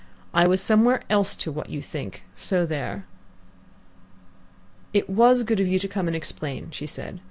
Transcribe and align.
"I 0.33 0.47
was 0.47 0.63
somewhere 0.63 1.03
else 1.11 1.35
to 1.35 1.51
what 1.51 1.69
you 1.69 1.79
think, 1.79 2.23
so 2.35 2.65
there!" 2.65 3.05
"It 4.93 5.07
was 5.07 5.43
good 5.43 5.59
of 5.59 5.67
you 5.67 5.77
to 5.77 5.87
come 5.87 6.07
and 6.07 6.15
explain," 6.15 6.71
she 6.71 6.87
said. 6.87 7.19